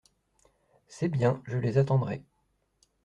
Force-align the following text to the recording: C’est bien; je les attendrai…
C’est 0.87 1.09
bien; 1.09 1.43
je 1.45 1.57
les 1.59 1.77
attendrai… 1.77 2.23